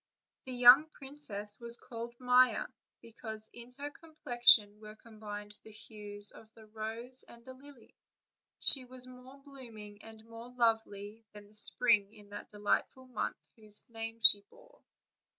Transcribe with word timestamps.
The 0.45 0.53
young 0.53 0.89
princess 0.89 1.59
was 1.59 1.77
called 1.77 2.15
Maia, 2.19 2.65
because 3.03 3.47
in 3.53 3.75
her 3.77 3.91
com 3.91 4.15
plexion 4.25 4.79
were 4.79 4.95
combined 4.95 5.55
the 5.61 5.69
hues 5.71 6.31
of 6.31 6.51
the 6.55 6.65
rose 6.65 7.21
and 7.27 7.45
the 7.45 7.53
lily; 7.53 7.93
and 8.55 8.63
she 8.67 8.83
was 8.83 9.07
more 9.07 9.37
blooming 9.37 10.01
and 10.03 10.25
more 10.25 10.49
lovely 10.49 11.23
than 11.33 11.49
the 11.49 11.55
spring 11.55 12.15
in 12.15 12.29
that 12.29 12.49
delightful 12.49 13.05
month 13.09 13.37
whose 13.55 13.91
name 13.91 14.19
she 14.23 14.41
bore. 14.49 14.81